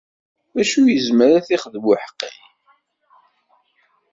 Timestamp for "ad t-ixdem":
1.37-1.85